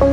Hello, 0.00 0.08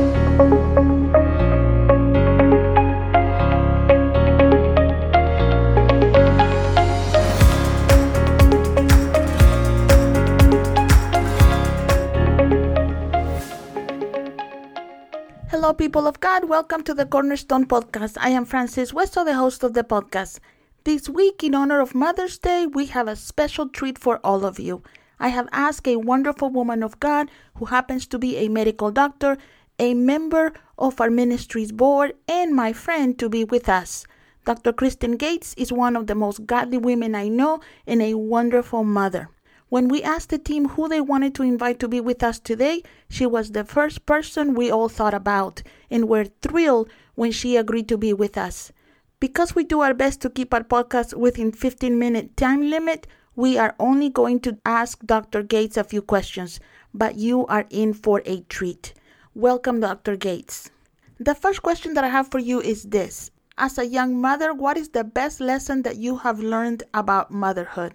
people 15.72 16.06
of 16.06 16.20
God. 16.20 16.50
Welcome 16.50 16.82
to 16.82 16.92
the 16.92 17.06
Cornerstone 17.06 17.64
Podcast. 17.64 18.18
I 18.20 18.28
am 18.28 18.44
Francis 18.44 18.92
Westo, 18.92 19.24
the 19.24 19.36
host 19.36 19.64
of 19.64 19.72
the 19.72 19.84
podcast. 19.84 20.40
This 20.84 21.08
week, 21.08 21.42
in 21.42 21.54
honor 21.54 21.80
of 21.80 21.94
Mother's 21.94 22.36
Day, 22.36 22.66
we 22.66 22.84
have 22.86 23.08
a 23.08 23.16
special 23.16 23.70
treat 23.70 23.98
for 23.98 24.20
all 24.22 24.44
of 24.44 24.60
you. 24.60 24.82
I 25.18 25.28
have 25.28 25.48
asked 25.50 25.88
a 25.88 25.96
wonderful 25.96 26.50
woman 26.50 26.82
of 26.82 27.00
God 27.00 27.30
who 27.54 27.64
happens 27.64 28.06
to 28.08 28.18
be 28.18 28.36
a 28.36 28.48
medical 28.48 28.90
doctor, 28.90 29.38
a 29.80 29.94
member 29.94 30.52
of 30.76 31.00
our 31.00 31.10
ministry's 31.10 31.70
board, 31.70 32.14
and 32.26 32.54
my 32.54 32.72
friend 32.72 33.18
to 33.18 33.28
be 33.28 33.44
with 33.44 33.68
us. 33.68 34.06
Dr. 34.44 34.72
Kristin 34.72 35.16
Gates 35.18 35.54
is 35.56 35.72
one 35.72 35.94
of 35.94 36.06
the 36.06 36.14
most 36.14 36.46
godly 36.46 36.78
women 36.78 37.14
I 37.14 37.28
know 37.28 37.60
and 37.86 38.02
a 38.02 38.14
wonderful 38.14 38.82
mother. 38.82 39.28
When 39.68 39.88
we 39.88 40.02
asked 40.02 40.30
the 40.30 40.38
team 40.38 40.70
who 40.70 40.88
they 40.88 41.00
wanted 41.00 41.34
to 41.34 41.42
invite 41.42 41.78
to 41.80 41.88
be 41.88 42.00
with 42.00 42.22
us 42.22 42.38
today, 42.38 42.82
she 43.08 43.26
was 43.26 43.50
the 43.50 43.64
first 43.64 44.06
person 44.06 44.54
we 44.54 44.70
all 44.70 44.88
thought 44.88 45.14
about, 45.14 45.62
and 45.90 46.08
we're 46.08 46.24
thrilled 46.24 46.88
when 47.14 47.30
she 47.30 47.56
agreed 47.56 47.88
to 47.88 47.98
be 47.98 48.12
with 48.12 48.38
us. 48.38 48.72
Because 49.20 49.54
we 49.54 49.64
do 49.64 49.80
our 49.80 49.94
best 49.94 50.20
to 50.22 50.30
keep 50.30 50.54
our 50.54 50.64
podcast 50.64 51.14
within 51.14 51.52
15 51.52 51.98
minute 51.98 52.36
time 52.36 52.70
limit, 52.70 53.06
we 53.36 53.58
are 53.58 53.76
only 53.78 54.08
going 54.08 54.40
to 54.40 54.58
ask 54.64 55.04
Dr. 55.04 55.42
Gates 55.42 55.76
a 55.76 55.84
few 55.84 56.02
questions, 56.02 56.58
but 56.94 57.16
you 57.16 57.46
are 57.46 57.66
in 57.70 57.92
for 57.92 58.22
a 58.24 58.40
treat. 58.48 58.94
Welcome, 59.38 59.78
Dr. 59.78 60.16
Gates. 60.16 60.68
The 61.20 61.32
first 61.32 61.62
question 61.62 61.94
that 61.94 62.02
I 62.02 62.08
have 62.08 62.26
for 62.26 62.40
you 62.40 62.60
is 62.60 62.82
this 62.82 63.30
As 63.56 63.78
a 63.78 63.86
young 63.86 64.20
mother, 64.20 64.52
what 64.52 64.76
is 64.76 64.88
the 64.88 65.04
best 65.04 65.38
lesson 65.38 65.82
that 65.82 65.94
you 65.94 66.16
have 66.26 66.40
learned 66.40 66.82
about 66.92 67.30
motherhood? 67.30 67.94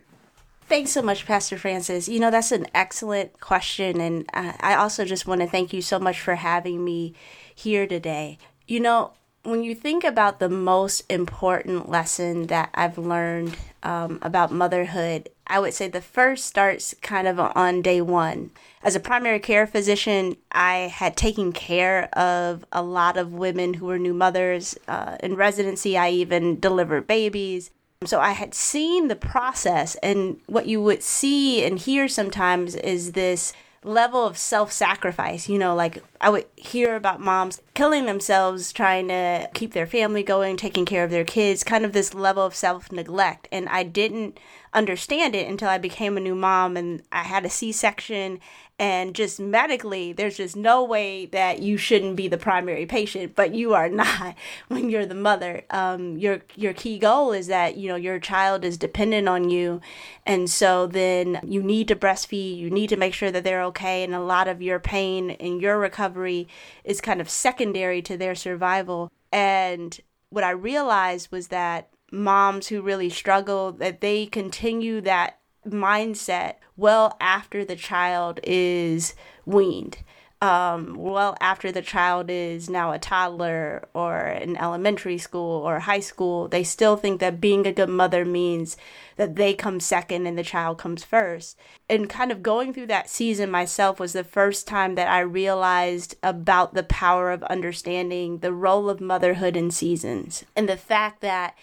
Thanks 0.70 0.92
so 0.92 1.02
much, 1.02 1.26
Pastor 1.26 1.58
Francis. 1.58 2.08
You 2.08 2.22
know, 2.22 2.32
that's 2.32 2.54
an 2.54 2.68
excellent 2.74 3.42
question. 3.42 4.00
And 4.00 4.26
uh, 4.34 4.54
I 4.62 4.76
also 4.76 5.04
just 5.04 5.28
want 5.28 5.42
to 5.42 5.48
thank 5.48 5.74
you 5.74 5.82
so 5.82 6.00
much 6.00 6.18
for 6.22 6.36
having 6.36 6.86
me 6.86 7.14
here 7.54 7.88
today. 7.88 8.38
You 8.66 8.80
know, 8.80 9.12
when 9.44 9.66
you 9.66 9.76
think 9.76 10.06
about 10.06 10.40
the 10.40 10.48
most 10.48 11.04
important 11.10 11.90
lesson 11.90 12.48
that 12.48 12.70
I've 12.74 12.98
learned 12.98 13.58
um, 13.84 14.20
about 14.22 14.52
motherhood, 14.52 15.30
I 15.46 15.60
would 15.60 15.74
say 15.74 15.88
the 15.88 16.02
first 16.02 16.46
starts 16.46 16.96
kind 17.02 17.28
of 17.28 17.40
on 17.40 17.82
day 17.82 18.02
one. 18.02 18.52
As 18.82 18.96
a 18.96 19.00
primary 19.00 19.40
care 19.40 19.68
physician, 19.68 20.38
I 20.52 20.92
had 20.94 21.16
taken 21.16 21.52
care 21.52 22.06
of 22.18 22.66
a 22.72 22.82
lot 22.82 23.18
of 23.18 23.34
women 23.34 23.76
who 23.76 23.86
were 23.86 24.00
new 24.00 24.14
mothers. 24.14 24.78
Uh, 24.88 25.18
in 25.22 25.36
residency, 25.36 25.98
I 25.98 26.10
even 26.10 26.60
delivered 26.60 27.08
babies. 27.08 27.72
So 28.06 28.20
I 28.20 28.32
had 28.32 28.54
seen 28.54 29.08
the 29.08 29.16
process, 29.16 29.96
and 30.04 30.40
what 30.48 30.66
you 30.66 30.82
would 30.82 31.04
see 31.04 31.64
and 31.64 31.80
hear 31.80 32.08
sometimes 32.08 32.76
is 32.76 33.14
this 33.14 33.54
level 33.86 34.26
of 34.26 34.38
self 34.38 34.72
sacrifice. 34.72 35.50
You 35.50 35.58
know, 35.58 35.76
like 35.76 36.04
I 36.22 36.30
would 36.30 36.46
hear 36.56 36.96
about 36.96 37.20
moms 37.20 37.62
killing 37.74 38.06
themselves 38.06 38.72
trying 38.72 39.08
to 39.10 39.50
keep 39.54 39.74
their 39.74 39.88
family 39.88 40.24
going, 40.24 40.58
taking 40.58 40.86
care 40.86 41.04
of 41.04 41.12
their 41.12 41.26
kids, 41.26 41.64
kind 41.64 41.86
of 41.86 41.94
this 41.94 42.14
level 42.14 42.46
of 42.46 42.56
self 42.56 42.92
neglect. 42.92 43.48
And 43.52 43.68
I 43.70 43.84
didn't 43.84 44.40
understand 44.74 45.36
it 45.36 45.48
until 45.48 45.70
I 45.70 45.78
became 45.78 46.18
a 46.18 46.22
new 46.22 46.36
mom 46.36 46.78
and 46.78 47.04
I 47.12 47.24
had 47.24 47.46
a 47.46 47.50
C 47.50 47.72
section 47.72 48.40
and 48.80 49.14
just 49.14 49.40
medically 49.40 50.14
there's 50.14 50.38
just 50.38 50.56
no 50.56 50.84
way 50.84 51.26
that 51.28 51.62
you 51.62 51.78
shouldn't 51.78 52.16
be 52.16 52.28
the 52.28 52.38
primary 52.38 52.86
patient 52.86 53.36
but 53.36 53.54
you 53.54 53.74
are 53.74 53.90
not 53.90 54.36
when 54.68 54.90
you're 54.90 55.06
the 55.06 55.16
mother. 55.16 55.64
Um, 55.70 56.18
your 56.18 56.42
your 56.56 56.74
key 56.74 57.00
goal 57.00 57.32
is 57.32 57.48
that 57.48 57.78
you 57.78 57.88
know 57.88 57.96
your 57.96 58.20
child 58.20 58.66
is 58.66 58.78
dependent 58.78 59.28
on 59.28 59.50
you. 59.50 59.82
And 60.26 60.50
so 60.50 60.88
then 60.88 61.40
you 61.44 61.62
need 61.62 61.88
to 61.90 61.96
breastfeed. 61.96 62.58
You 62.58 62.70
need 62.70 62.90
to 62.90 62.98
make 62.98 63.14
sure 63.14 63.32
that 63.32 63.44
they're 63.44 63.64
okay. 63.64 64.04
And 64.04 64.14
a 64.14 64.22
lot 64.22 64.48
of 64.48 64.62
your 64.62 64.80
pain 64.80 65.32
and 65.32 65.62
your 65.62 65.78
recovery 65.78 66.48
is 66.84 67.02
kind 67.02 67.22
of 67.22 67.30
secondary 67.30 68.02
to 68.04 68.18
their 68.18 68.36
survival. 68.36 69.12
And 69.32 70.00
what 70.34 70.44
i 70.44 70.50
realized 70.50 71.32
was 71.32 71.50
that 71.50 71.90
moms 72.12 72.68
who 72.68 72.82
really 72.82 73.10
struggle 73.10 73.72
that 73.72 74.02
they 74.02 74.26
continue 74.26 75.00
that 75.02 75.40
mindset 75.68 76.56
well 76.78 77.18
after 77.20 77.64
the 77.64 77.76
child 77.76 78.40
is 78.44 79.14
weaned. 79.46 79.98
Um, 80.42 80.96
well 80.96 81.38
after 81.40 81.72
the 81.72 81.82
child 81.82 82.30
is 82.30 82.70
now 82.70 82.92
a 82.92 83.00
toddler 83.00 83.88
or 83.94 84.28
in 84.28 84.58
elementary 84.58 85.18
school 85.18 85.66
or 85.66 85.80
high 85.80 86.02
school, 86.02 86.50
they 86.50 86.66
still 86.66 86.98
think 86.98 87.22
that 87.22 87.40
being 87.40 87.66
a 87.66 87.72
good 87.72 87.88
mother 87.88 88.26
means 88.26 88.76
that 89.16 89.38
they 89.38 89.54
come 89.54 89.80
second 89.80 90.28
and 90.28 90.38
the 90.38 90.44
child 90.44 90.78
comes 90.78 91.02
first. 91.02 91.58
And 91.90 92.10
kind 92.10 92.30
of 92.30 92.44
going 92.44 92.74
through 92.74 92.88
that 92.88 93.10
season 93.10 93.50
myself 93.52 94.02
was 94.02 94.12
the 94.12 94.26
first 94.26 94.68
time 94.68 94.96
that 94.96 95.08
I 95.08 95.22
realized 95.22 96.18
about 96.22 96.74
the 96.74 96.84
power 96.84 97.32
of 97.32 97.44
understanding 97.44 98.40
the 98.40 98.52
role 98.52 98.90
of 98.90 99.00
motherhood 99.00 99.56
in 99.56 99.72
seasons 99.72 100.44
and 100.58 100.68
the 100.68 100.76
fact 100.76 101.22
that 101.22 101.56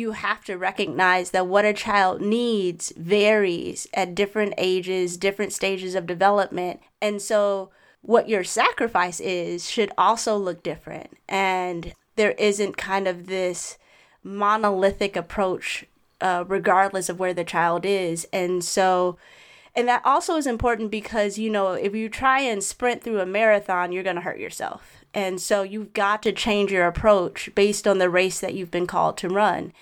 you 0.00 0.12
have 0.12 0.44
to 0.46 0.56
recognize 0.56 1.30
that 1.30 1.46
what 1.46 1.64
a 1.64 1.72
child 1.72 2.20
needs 2.20 2.92
varies 2.96 3.86
at 3.94 4.14
different 4.14 4.54
ages, 4.58 5.16
different 5.16 5.52
stages 5.52 5.94
of 5.94 6.06
development. 6.06 6.80
And 7.00 7.22
so, 7.22 7.70
what 8.02 8.28
your 8.28 8.42
sacrifice 8.42 9.20
is 9.20 9.70
should 9.70 9.92
also 9.98 10.36
look 10.36 10.62
different. 10.62 11.18
And 11.28 11.92
there 12.16 12.32
isn't 12.32 12.76
kind 12.76 13.06
of 13.06 13.26
this 13.26 13.76
monolithic 14.24 15.16
approach, 15.16 15.84
uh, 16.20 16.44
regardless 16.48 17.08
of 17.08 17.18
where 17.18 17.34
the 17.34 17.44
child 17.44 17.84
is. 17.84 18.26
And 18.32 18.64
so, 18.64 19.18
and 19.76 19.86
that 19.86 20.02
also 20.04 20.36
is 20.36 20.46
important 20.46 20.90
because, 20.90 21.38
you 21.38 21.50
know, 21.50 21.72
if 21.72 21.94
you 21.94 22.08
try 22.08 22.40
and 22.40 22.64
sprint 22.64 23.02
through 23.02 23.20
a 23.20 23.26
marathon, 23.26 23.92
you're 23.92 24.02
going 24.02 24.16
to 24.16 24.22
hurt 24.22 24.40
yourself. 24.40 24.99
And 25.12 25.40
so 25.40 25.62
you've 25.62 25.92
got 25.92 26.22
to 26.22 26.32
change 26.32 26.70
your 26.72 26.86
approach 26.86 27.50
based 27.54 27.86
on 27.86 27.98
the 27.98 28.10
race 28.10 28.40
that 28.40 28.54
you've 28.54 28.70
been 28.70 28.86
called 28.86 29.16
to 29.18 29.28
run. 29.28 29.72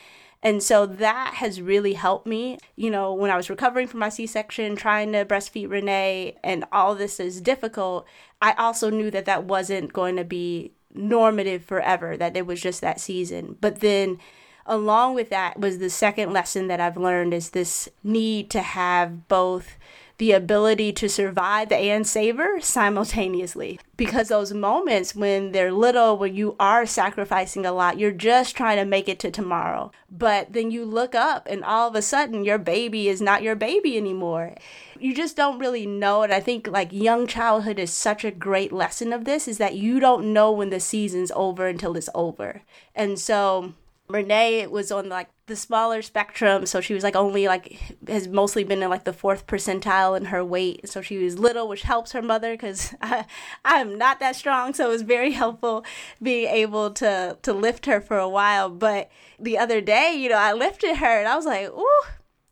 And 0.42 0.62
so 0.62 0.86
that 0.86 1.34
has 1.34 1.60
really 1.60 1.94
helped 1.94 2.26
me. 2.26 2.58
You 2.76 2.90
know, 2.90 3.12
when 3.12 3.30
I 3.30 3.36
was 3.36 3.50
recovering 3.50 3.88
from 3.88 4.00
my 4.00 4.08
C 4.08 4.26
section, 4.26 4.76
trying 4.76 5.12
to 5.12 5.24
breastfeed 5.24 5.70
Renee, 5.70 6.36
and 6.44 6.64
all 6.70 6.94
this 6.94 7.18
is 7.18 7.40
difficult, 7.40 8.06
I 8.40 8.52
also 8.52 8.88
knew 8.88 9.10
that 9.10 9.24
that 9.24 9.44
wasn't 9.44 9.92
going 9.92 10.16
to 10.16 10.24
be 10.24 10.72
normative 10.94 11.64
forever, 11.64 12.16
that 12.16 12.36
it 12.36 12.46
was 12.46 12.60
just 12.60 12.80
that 12.80 13.00
season. 13.00 13.56
But 13.60 13.80
then 13.80 14.18
along 14.64 15.14
with 15.14 15.30
that 15.30 15.58
was 15.58 15.78
the 15.78 15.90
second 15.90 16.32
lesson 16.32 16.68
that 16.68 16.80
I've 16.80 16.96
learned 16.96 17.34
is 17.34 17.50
this 17.50 17.88
need 18.04 18.50
to 18.50 18.60
have 18.60 19.26
both 19.26 19.76
the 20.18 20.32
ability 20.32 20.92
to 20.92 21.08
survive 21.08 21.70
and 21.70 22.06
savor 22.06 22.60
simultaneously. 22.60 23.78
Because 23.96 24.28
those 24.28 24.52
moments 24.52 25.14
when 25.14 25.52
they're 25.52 25.72
little, 25.72 26.18
when 26.18 26.34
you 26.34 26.56
are 26.58 26.86
sacrificing 26.86 27.64
a 27.64 27.72
lot, 27.72 27.98
you're 27.98 28.10
just 28.10 28.56
trying 28.56 28.76
to 28.78 28.84
make 28.84 29.08
it 29.08 29.20
to 29.20 29.30
tomorrow. 29.30 29.92
But 30.10 30.52
then 30.52 30.70
you 30.70 30.84
look 30.84 31.14
up 31.14 31.46
and 31.48 31.64
all 31.64 31.88
of 31.88 31.94
a 31.94 32.02
sudden 32.02 32.44
your 32.44 32.58
baby 32.58 33.08
is 33.08 33.20
not 33.20 33.42
your 33.42 33.54
baby 33.54 33.96
anymore. 33.96 34.54
You 34.98 35.14
just 35.14 35.36
don't 35.36 35.60
really 35.60 35.86
know. 35.86 36.22
And 36.22 36.32
I 36.32 36.40
think 36.40 36.66
like 36.66 36.92
young 36.92 37.26
childhood 37.28 37.78
is 37.78 37.92
such 37.92 38.24
a 38.24 38.32
great 38.32 38.72
lesson 38.72 39.12
of 39.12 39.24
this 39.24 39.46
is 39.46 39.58
that 39.58 39.76
you 39.76 40.00
don't 40.00 40.32
know 40.32 40.50
when 40.50 40.70
the 40.70 40.80
season's 40.80 41.30
over 41.36 41.68
until 41.68 41.96
it's 41.96 42.10
over. 42.14 42.62
And 42.94 43.18
so 43.18 43.74
Renee 44.10 44.66
was 44.66 44.90
on 44.90 45.08
like 45.10 45.28
the 45.46 45.56
smaller 45.56 46.00
spectrum, 46.00 46.64
so 46.64 46.80
she 46.80 46.94
was 46.94 47.02
like 47.02 47.14
only 47.14 47.46
like 47.46 47.78
has 48.08 48.26
mostly 48.26 48.64
been 48.64 48.82
in 48.82 48.88
like 48.88 49.04
the 49.04 49.12
fourth 49.12 49.46
percentile 49.46 50.16
in 50.16 50.26
her 50.26 50.42
weight. 50.42 50.88
So 50.88 51.02
she 51.02 51.18
was 51.18 51.38
little, 51.38 51.68
which 51.68 51.82
helps 51.82 52.12
her 52.12 52.22
mother 52.22 52.52
because 52.52 52.94
I'm 53.64 53.98
not 53.98 54.18
that 54.20 54.34
strong, 54.36 54.72
so 54.72 54.86
it 54.86 54.92
was 54.92 55.02
very 55.02 55.32
helpful 55.32 55.84
being 56.22 56.48
able 56.48 56.90
to 56.92 57.36
to 57.42 57.52
lift 57.52 57.84
her 57.84 58.00
for 58.00 58.18
a 58.18 58.28
while. 58.28 58.70
But 58.70 59.10
the 59.38 59.58
other 59.58 59.80
day, 59.82 60.14
you 60.14 60.30
know, 60.30 60.38
I 60.38 60.54
lifted 60.54 60.96
her 60.96 61.18
and 61.18 61.28
I 61.28 61.36
was 61.36 61.46
like, 61.46 61.68
ooh 61.68 62.02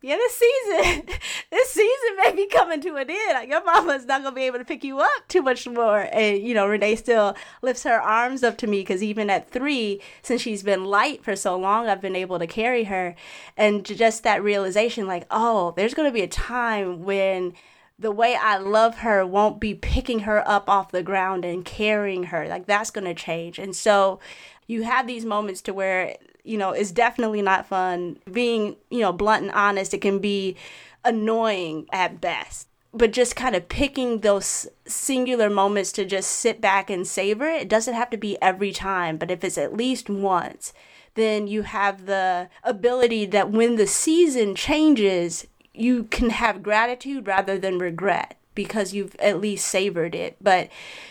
yeah, 0.01 0.15
this 0.15 0.35
season, 0.35 1.05
this 1.51 1.71
season 1.71 2.17
may 2.23 2.33
be 2.35 2.47
coming 2.47 2.81
to 2.81 2.95
an 2.97 3.09
end. 3.09 3.33
Like 3.33 3.49
your 3.49 3.63
mama's 3.63 4.05
not 4.05 4.21
gonna 4.21 4.35
be 4.35 4.43
able 4.43 4.59
to 4.59 4.65
pick 4.65 4.83
you 4.83 4.99
up 4.99 5.27
too 5.27 5.41
much 5.41 5.67
more. 5.67 6.07
And 6.11 6.37
you 6.37 6.53
know, 6.53 6.67
Renee 6.67 6.95
still 6.95 7.35
lifts 7.61 7.83
her 7.83 7.99
arms 7.99 8.43
up 8.43 8.57
to 8.57 8.67
me 8.67 8.81
because 8.81 9.01
even 9.01 9.29
at 9.29 9.49
three, 9.49 10.01
since 10.21 10.41
she's 10.41 10.61
been 10.61 10.85
light 10.85 11.23
for 11.23 11.35
so 11.35 11.57
long, 11.57 11.87
I've 11.87 12.01
been 12.01 12.15
able 12.15 12.37
to 12.37 12.47
carry 12.47 12.83
her. 12.85 13.15
And 13.55 13.83
just 13.83 14.23
that 14.23 14.43
realization, 14.43 15.07
like, 15.07 15.25
oh, 15.31 15.73
there's 15.75 15.95
gonna 15.95 16.11
be 16.11 16.21
a 16.21 16.27
time 16.27 17.03
when 17.03 17.53
the 17.99 18.11
way 18.11 18.35
I 18.39 18.57
love 18.57 18.99
her 18.99 19.25
won't 19.25 19.59
be 19.59 19.73
picking 19.73 20.19
her 20.19 20.47
up 20.47 20.69
off 20.69 20.91
the 20.91 21.01
ground 21.01 21.43
and 21.43 21.65
carrying 21.65 22.25
her. 22.25 22.47
Like 22.47 22.67
that's 22.67 22.91
gonna 22.91 23.15
change. 23.15 23.57
And 23.57 23.75
so 23.75 24.19
you 24.67 24.83
have 24.83 25.07
these 25.07 25.25
moments 25.25 25.61
to 25.63 25.73
where 25.73 26.17
you 26.43 26.57
know, 26.57 26.71
is 26.71 26.93
definitely 26.93 27.41
not 27.41 27.67
fun. 27.67 28.17
Being, 28.31 28.77
you 28.89 29.01
know, 29.01 29.11
blunt 29.11 29.43
and 29.43 29.51
honest, 29.51 29.93
it 29.93 29.99
can 29.99 30.19
be 30.19 30.55
annoying 31.03 31.87
at 31.91 32.21
best. 32.21 32.67
but 32.93 33.11
just 33.11 33.35
kind 33.35 33.55
of 33.55 33.69
picking 33.69 34.21
those 34.21 34.67
singular 34.87 35.49
moments 35.49 35.91
to 35.91 36.05
just 36.05 36.31
sit 36.31 36.59
back 36.61 36.89
and 36.89 37.05
savor 37.05 37.45
it. 37.47 37.63
It 37.63 37.69
doesn't 37.69 37.93
have 37.93 38.09
to 38.11 38.17
be 38.17 38.41
every 38.41 38.71
time, 38.71 39.17
but 39.17 39.29
if 39.29 39.43
it's 39.43 39.57
at 39.57 39.75
least 39.75 40.09
once, 40.09 40.73
then 41.15 41.47
you 41.47 41.63
have 41.63 42.05
the 42.05 42.49
ability 42.63 43.25
that 43.27 43.51
when 43.51 43.75
the 43.75 43.87
season 43.87 44.55
changes, 44.55 45.45
you 45.73 46.05
can 46.05 46.29
have 46.29 46.63
gratitude 46.63 47.27
rather 47.27 47.57
than 47.59 47.77
regret 47.77 48.36
because 48.57 48.91
you've 48.93 49.15
at 49.19 49.39
least 49.39 49.67
savored 49.67 50.15
it. 50.15 50.35
But, 50.41 50.69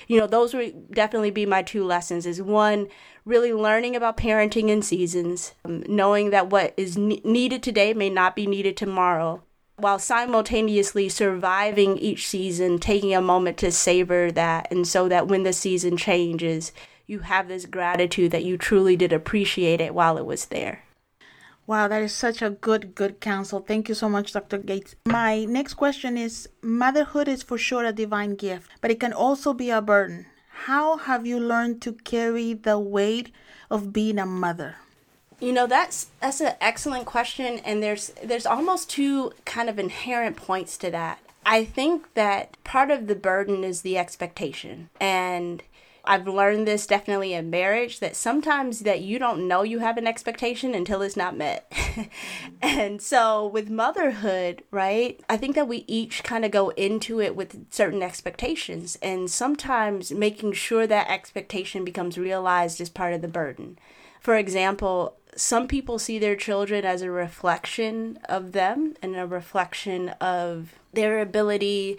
you 0.08 0.18
know, 0.20 0.26
those 0.26 0.52
would 0.52 0.90
definitely 0.92 1.30
be 1.30 1.46
my 1.46 1.62
two 1.62 1.84
lessons 1.84 2.26
is 2.26 2.42
one, 2.42 2.88
really 3.24 3.52
learning 3.52 3.96
about 3.96 4.16
parenting 4.16 4.68
in 4.68 4.82
seasons, 4.82 5.54
um, 5.64 5.84
knowing 5.88 6.30
that 6.30 6.50
what 6.50 6.74
is 6.76 6.98
ne- 6.98 7.22
needed 7.24 7.62
today 7.62 7.94
may 7.94 8.10
not 8.10 8.36
be 8.36 8.46
needed 8.46 8.76
tomorrow, 8.76 9.42
while 9.76 9.98
simultaneously 9.98 11.08
surviving 11.08 11.96
each 11.98 12.26
season, 12.26 12.78
taking 12.78 13.14
a 13.14 13.20
moment 13.22 13.56
to 13.58 13.70
savor 13.70 14.32
that. 14.32 14.66
And 14.70 14.86
so 14.86 15.08
that 15.08 15.28
when 15.28 15.44
the 15.44 15.52
season 15.52 15.96
changes, 15.96 16.72
you 17.06 17.20
have 17.20 17.46
this 17.46 17.66
gratitude 17.66 18.32
that 18.32 18.44
you 18.44 18.58
truly 18.58 18.96
did 18.96 19.12
appreciate 19.12 19.80
it 19.80 19.94
while 19.94 20.18
it 20.18 20.26
was 20.26 20.46
there. 20.46 20.82
Wow, 21.66 21.88
that 21.88 22.02
is 22.02 22.12
such 22.12 22.42
a 22.42 22.50
good, 22.50 22.94
good 22.94 23.20
counsel. 23.20 23.58
Thank 23.58 23.88
you 23.88 23.94
so 23.94 24.08
much, 24.08 24.32
Dr. 24.32 24.58
Gates. 24.58 24.94
My 25.04 25.44
next 25.46 25.74
question 25.74 26.16
is 26.16 26.48
Motherhood 26.62 27.26
is 27.26 27.42
for 27.42 27.58
sure 27.58 27.84
a 27.84 27.92
divine 27.92 28.36
gift, 28.36 28.70
but 28.80 28.92
it 28.92 29.00
can 29.00 29.12
also 29.12 29.52
be 29.52 29.70
a 29.70 29.82
burden. 29.82 30.26
How 30.66 30.96
have 30.96 31.26
you 31.26 31.40
learned 31.40 31.82
to 31.82 31.92
carry 31.92 32.54
the 32.54 32.78
weight 32.78 33.32
of 33.68 33.92
being 33.92 34.18
a 34.18 34.26
mother? 34.26 34.76
You 35.40 35.52
know, 35.52 35.66
that's 35.66 36.06
that's 36.20 36.40
an 36.40 36.54
excellent 36.60 37.04
question 37.04 37.58
and 37.58 37.82
there's 37.82 38.12
there's 38.24 38.46
almost 38.46 38.88
two 38.88 39.32
kind 39.44 39.68
of 39.68 39.78
inherent 39.78 40.36
points 40.36 40.78
to 40.78 40.90
that. 40.92 41.18
I 41.44 41.64
think 41.64 42.14
that 42.14 42.56
part 42.64 42.90
of 42.90 43.06
the 43.06 43.14
burden 43.14 43.62
is 43.62 43.82
the 43.82 43.98
expectation. 43.98 44.88
And 45.00 45.62
I've 46.06 46.28
learned 46.28 46.66
this 46.66 46.86
definitely 46.86 47.32
in 47.32 47.50
marriage 47.50 48.00
that 48.00 48.14
sometimes 48.14 48.80
that 48.80 49.00
you 49.00 49.18
don't 49.18 49.48
know 49.48 49.62
you 49.62 49.80
have 49.80 49.98
an 49.98 50.06
expectation 50.06 50.74
until 50.74 51.02
it's 51.02 51.16
not 51.16 51.36
met. 51.36 51.70
and 52.62 53.02
so 53.02 53.46
with 53.46 53.68
motherhood, 53.68 54.62
right? 54.70 55.20
I 55.28 55.36
think 55.36 55.54
that 55.56 55.68
we 55.68 55.84
each 55.88 56.22
kind 56.22 56.44
of 56.44 56.50
go 56.50 56.70
into 56.70 57.20
it 57.20 57.34
with 57.34 57.72
certain 57.72 58.02
expectations 58.02 58.96
and 59.02 59.30
sometimes 59.30 60.12
making 60.12 60.52
sure 60.52 60.86
that 60.86 61.10
expectation 61.10 61.84
becomes 61.84 62.16
realized 62.16 62.80
is 62.80 62.88
part 62.88 63.12
of 63.12 63.22
the 63.22 63.28
burden. 63.28 63.78
For 64.20 64.36
example, 64.36 65.16
some 65.36 65.68
people 65.68 65.98
see 65.98 66.18
their 66.18 66.36
children 66.36 66.84
as 66.84 67.02
a 67.02 67.10
reflection 67.10 68.18
of 68.28 68.52
them 68.52 68.94
and 69.02 69.14
a 69.16 69.26
reflection 69.26 70.08
of 70.20 70.74
their 70.92 71.20
ability 71.20 71.98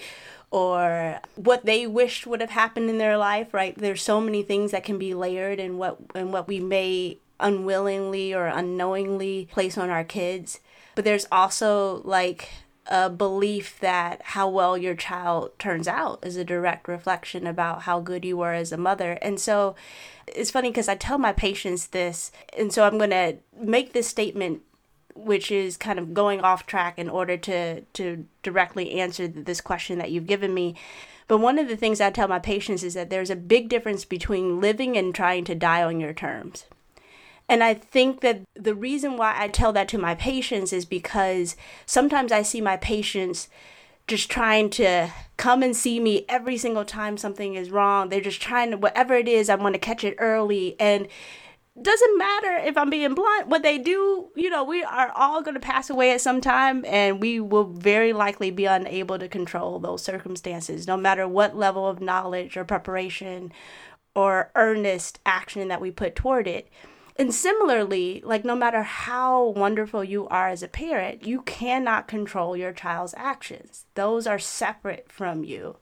or 0.50 1.19
what 1.36 1.66
they 1.66 1.86
wished 1.86 2.25
would 2.25 2.42
have 2.42 2.50
happened 2.50 2.89
in 2.89 2.98
their 2.98 3.18
life, 3.18 3.54
right? 3.54 3.78
There's 3.78 4.01
so 4.01 4.19
many 4.19 4.44
things 4.44 4.72
that 4.72 4.84
can 4.84 4.98
be 4.98 5.13
layered 5.13 5.60
in 5.60 5.78
what 5.78 5.98
and 6.16 6.31
what 6.31 6.48
we 6.48 6.60
may 6.60 7.18
unwillingly 7.39 8.34
or 8.34 8.48
unknowingly 8.48 9.48
place 9.51 9.78
on 9.78 9.89
our 9.89 10.04
kids. 10.04 10.60
But 10.95 11.06
there's 11.06 11.28
also 11.31 12.01
like 12.04 12.50
a 12.88 13.10
belief 13.10 13.80
that 13.80 14.22
how 14.24 14.48
well 14.50 14.78
your 14.78 14.95
child 14.95 15.51
turns 15.60 15.88
out 15.88 16.19
is 16.25 16.38
a 16.38 16.44
direct 16.44 16.88
reflection 16.88 17.45
about 17.45 17.84
how 17.84 18.00
good 18.00 18.24
you 18.24 18.38
were 18.38 18.54
as 18.54 18.72
a 18.72 18.78
mother. 18.78 19.13
And 19.22 19.39
so 19.39 19.75
it's 20.28 20.51
funny 20.51 20.69
because 20.69 20.88
I 20.88 20.95
tell 20.95 21.18
my 21.18 21.34
patients 21.34 21.88
this, 21.88 22.31
and 22.57 22.72
so 22.72 22.86
I'm 22.86 22.98
going 22.98 23.10
to 23.12 23.38
make 23.60 23.94
this 23.94 24.07
statement 24.07 24.62
which 25.18 25.51
is 25.51 25.78
kind 25.78 25.98
of 25.98 26.13
going 26.13 26.42
off 26.42 26.68
track 26.68 27.00
in 27.00 27.10
order 27.10 27.36
to 27.38 27.81
to 27.81 28.25
directly 28.44 29.00
answer 29.00 29.28
this 29.28 29.62
question 29.62 29.98
that 29.98 30.12
you've 30.12 30.28
given 30.28 30.54
me. 30.54 30.75
But 31.28 31.39
one 31.39 31.60
of 31.60 31.68
the 31.68 31.75
things 31.75 32.00
I 32.00 32.12
tell 32.12 32.28
my 32.28 32.39
patients 32.39 32.84
is 32.84 32.94
that 32.94 33.10
there's 33.10 33.30
a 33.30 33.36
big 33.36 33.68
difference 33.68 34.06
between 34.06 34.62
living 34.62 34.95
and 34.95 35.13
trying 35.13 35.44
to 35.45 35.56
die 35.56 35.84
on 35.84 36.00
your 36.00 36.13
terms. 36.13 36.66
And 37.50 37.64
I 37.64 37.74
think 37.74 38.22
that 38.22 38.42
the 38.56 38.76
reason 38.76 39.18
why 39.18 39.36
I 39.38 39.48
tell 39.48 39.72
that 39.74 39.88
to 39.90 39.98
my 39.98 40.16
patients 40.16 40.74
is 40.74 40.86
because 40.86 41.56
sometimes 41.86 42.32
I 42.32 42.42
see 42.42 42.62
my 42.62 42.78
patients 42.78 43.48
just 44.08 44.30
trying 44.30 44.70
to 44.72 45.10
come 45.38 45.64
and 45.64 45.76
see 45.76 46.00
me 46.00 46.26
every 46.30 46.58
single 46.58 46.86
time 46.86 47.18
something 47.18 47.56
is 47.56 47.70
wrong. 47.70 48.10
They're 48.10 48.22
just 48.22 48.42
trying 48.42 48.72
to, 48.72 48.78
whatever 48.78 49.16
it 49.16 49.28
is, 49.28 49.50
I 49.50 49.56
want 49.56 49.76
to 49.76 49.80
catch 49.80 50.04
it 50.04 50.16
early. 50.18 50.76
And 50.80 51.08
doesn't 51.80 52.18
matter 52.18 52.56
if 52.58 52.76
I'm 52.78 52.90
being 52.90 53.14
blunt. 53.14 53.48
What 53.48 53.62
they 53.62 53.78
do, 53.78 54.30
you 54.36 54.50
know, 54.50 54.64
we 54.64 54.84
are 54.84 55.12
all 55.16 55.42
going 55.42 55.54
to 55.54 55.60
pass 55.60 55.90
away 55.90 56.12
at 56.12 56.22
some 56.22 56.42
time, 56.42 56.84
and 56.86 57.22
we 57.22 57.40
will 57.40 57.66
very 57.66 58.14
likely 58.14 58.50
be 58.50 58.66
unable 58.66 59.20
to 59.20 59.28
control 59.28 59.78
those 59.78 60.04
circumstances, 60.04 60.88
no 60.88 60.98
matter 60.98 61.28
what 61.28 61.56
level 61.56 61.88
of 61.88 62.02
knowledge 62.02 62.58
or 62.58 62.66
preparation 62.66 63.54
or 64.16 64.52
earnest 64.56 65.20
action 65.26 65.68
that 65.68 65.82
we 65.82 65.92
put 65.92 66.16
toward 66.16 66.48
it. 66.48 66.68
And 67.19 67.34
similarly, 67.34 68.22
like 68.24 68.46
no 68.46 68.56
matter 68.56 68.84
how 68.84 69.48
wonderful 69.50 70.04
you 70.04 70.28
are 70.28 70.50
as 70.50 70.62
a 70.62 70.68
parent, 70.68 71.25
you 71.25 71.42
cannot 71.42 72.08
control 72.08 72.56
your 72.56 72.72
child's 72.72 73.16
actions. 73.18 73.86
Those 73.96 74.28
are 74.28 74.38
separate 74.38 75.12
from 75.12 75.44
you. 75.44 75.78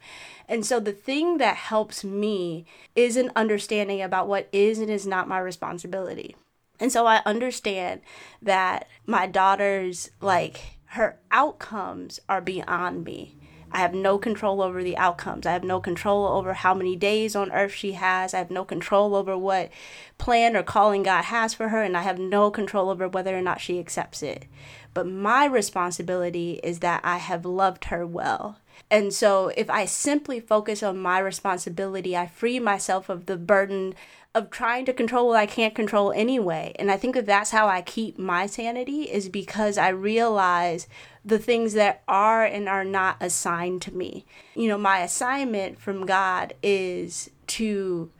And 0.48 0.66
so 0.66 0.80
the 0.80 0.94
thing 0.94 1.38
that 1.40 1.58
helps 1.58 2.06
me 2.06 2.66
is 2.96 3.18
an 3.18 3.32
understanding 3.36 4.02
about 4.02 4.30
what 4.30 4.48
is 4.54 4.80
and 4.80 4.90
is 4.90 5.06
not 5.06 5.28
my 5.28 5.40
responsibility. 5.40 6.38
And 6.80 6.92
so 6.92 7.06
I 7.06 7.22
understand 7.26 8.02
that 8.42 8.88
my 9.06 9.28
daughter's 9.28 10.12
like 10.22 10.62
her 10.88 11.20
outcomes 11.31 12.22
are 12.30 12.42
beyond 12.42 13.04
me. 13.04 13.36
I 13.72 13.80
have 13.80 13.94
no 13.94 14.18
control 14.18 14.62
over 14.62 14.84
the 14.84 14.98
outcomes. 14.98 15.46
I 15.46 15.52
have 15.52 15.64
no 15.64 15.80
control 15.80 16.28
over 16.28 16.54
how 16.54 16.74
many 16.74 16.96
days 16.96 17.36
on 17.36 17.52
earth 17.52 17.74
she 17.74 17.94
has. 17.94 18.34
I 18.34 18.38
have 18.38 18.52
no 18.52 18.64
control 18.64 19.16
over 19.16 19.38
what 19.38 19.70
plan 20.18 20.56
or 20.56 20.64
calling 20.64 21.04
God 21.04 21.26
has 21.26 21.54
for 21.54 21.70
her, 21.70 21.84
and 21.84 21.98
I 21.98 22.02
have 22.02 22.20
no 22.20 22.52
control 22.52 22.90
over 22.90 23.08
whether 23.08 23.38
or 23.38 23.42
not 23.42 23.62
she 23.62 23.80
accepts 23.80 24.24
it. 24.24 24.46
But 24.94 25.08
my 25.08 25.46
responsibility 25.46 26.60
is 26.64 26.80
that 26.80 27.02
I 27.04 27.18
have 27.18 27.46
loved 27.46 27.86
her 27.86 28.08
well. 28.08 28.60
And 28.90 29.14
so 29.14 29.52
if 29.58 29.70
I 29.70 29.86
simply 29.86 30.40
focus 30.40 30.84
on 30.84 30.98
my 30.98 31.20
responsibility, 31.20 32.16
I 32.16 32.28
free 32.28 32.60
myself 32.60 33.10
of 33.10 33.26
the 33.26 33.38
burden 33.38 33.96
of 34.36 34.50
trying 34.50 34.86
to 34.86 34.94
control 34.94 35.28
what 35.28 35.38
I 35.38 35.46
can't 35.46 35.74
control 35.74 36.12
anyway. 36.12 36.76
And 36.78 36.92
I 36.92 36.98
think 36.98 37.16
that 37.16 37.26
that's 37.26 37.52
how 37.52 37.68
I 37.68 37.82
keep 37.82 38.20
my 38.20 38.46
sanity 38.48 39.04
is 39.04 39.30
because 39.30 39.78
I 39.78 39.90
realize 39.90 40.88
the 41.25 41.39
things 41.39 41.74
that 41.74 42.04
are 42.07 42.45
and 42.45 42.69
are 42.69 42.86
not 42.86 43.18
assigned 43.19 43.81
to 43.81 43.95
me. 43.95 44.25
You 44.56 44.69
know, 44.69 44.77
my 44.77 45.00
assignment 45.00 45.80
from 45.80 46.06
God 46.06 46.54
is 46.62 47.31
to 47.48 48.12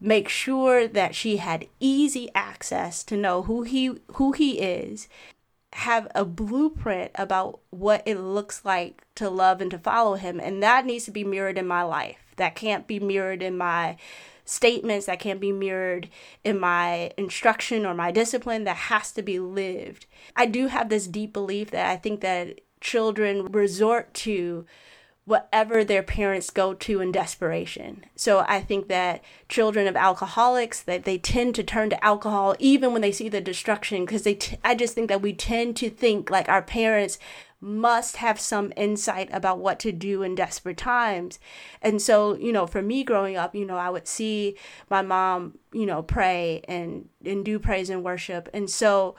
make 0.00 0.28
sure 0.28 0.88
that 0.88 1.14
she 1.14 1.36
had 1.36 1.66
easy 1.78 2.30
access 2.34 3.04
to 3.04 3.16
know 3.16 3.42
who 3.42 3.62
he 3.62 3.98
who 4.14 4.32
he 4.32 4.58
is 4.60 5.08
have 5.72 6.06
a 6.14 6.24
blueprint 6.24 7.10
about 7.16 7.58
what 7.70 8.02
it 8.06 8.18
looks 8.18 8.64
like 8.64 9.02
to 9.14 9.28
love 9.28 9.60
and 9.60 9.70
to 9.70 9.78
follow 9.78 10.14
him 10.14 10.38
and 10.38 10.62
that 10.62 10.86
needs 10.86 11.04
to 11.04 11.10
be 11.10 11.24
mirrored 11.24 11.58
in 11.58 11.66
my 11.66 11.82
life 11.82 12.32
that 12.36 12.54
can't 12.54 12.86
be 12.86 13.00
mirrored 13.00 13.42
in 13.42 13.56
my 13.56 13.96
statements 14.44 15.06
that 15.06 15.20
can't 15.20 15.40
be 15.40 15.52
mirrored 15.52 16.08
in 16.42 16.58
my 16.58 17.10
instruction 17.16 17.86
or 17.86 17.94
my 17.94 18.10
discipline 18.10 18.64
that 18.64 18.76
has 18.76 19.12
to 19.12 19.22
be 19.22 19.38
lived. 19.38 20.06
I 20.36 20.46
do 20.46 20.66
have 20.66 20.88
this 20.88 21.06
deep 21.06 21.32
belief 21.32 21.70
that 21.70 21.90
I 21.90 21.96
think 21.96 22.20
that 22.20 22.60
children 22.80 23.46
resort 23.46 24.12
to 24.14 24.66
whatever 25.24 25.82
their 25.82 26.02
parents 26.02 26.50
go 26.50 26.74
to 26.74 27.00
in 27.00 27.10
desperation. 27.10 28.04
So 28.14 28.44
I 28.46 28.60
think 28.60 28.88
that 28.88 29.22
children 29.48 29.86
of 29.86 29.96
alcoholics 29.96 30.82
that 30.82 31.04
they 31.04 31.16
tend 31.16 31.54
to 31.54 31.62
turn 31.62 31.88
to 31.90 32.04
alcohol 32.04 32.54
even 32.58 32.92
when 32.92 33.00
they 33.00 33.12
see 33.12 33.30
the 33.30 33.40
destruction 33.40 34.04
because 34.04 34.24
they 34.24 34.34
t- 34.34 34.58
I 34.62 34.74
just 34.74 34.94
think 34.94 35.08
that 35.08 35.22
we 35.22 35.32
tend 35.32 35.76
to 35.76 35.88
think 35.88 36.28
like 36.28 36.50
our 36.50 36.60
parents 36.60 37.18
must 37.64 38.16
have 38.16 38.38
some 38.38 38.72
insight 38.76 39.30
about 39.32 39.58
what 39.58 39.80
to 39.80 39.90
do 39.90 40.22
in 40.22 40.34
desperate 40.34 40.76
times. 40.76 41.38
And 41.80 42.00
so, 42.00 42.36
you 42.36 42.52
know, 42.52 42.66
for 42.66 42.82
me 42.82 43.02
growing 43.02 43.36
up, 43.36 43.54
you 43.54 43.64
know, 43.64 43.78
I 43.78 43.88
would 43.88 44.06
see 44.06 44.56
my 44.90 45.00
mom, 45.00 45.58
you 45.72 45.86
know, 45.86 46.02
pray 46.02 46.62
and 46.68 47.08
and 47.24 47.44
do 47.44 47.58
praise 47.58 47.88
and 47.88 48.04
worship. 48.04 48.48
And 48.52 48.68
so 48.68 49.16